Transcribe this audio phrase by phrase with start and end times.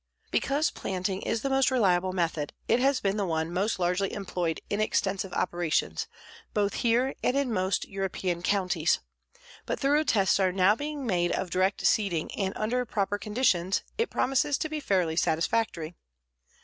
[0.31, 4.59] Because planting is the most reliable method it has been the one most largely employed
[4.67, 6.07] in extensive operations,
[6.55, 8.99] both here and in most European counties,
[9.67, 14.09] but thorough tests are now being made of direct seeding and under proper conditions it
[14.09, 15.93] promises to be fairly satisfactory.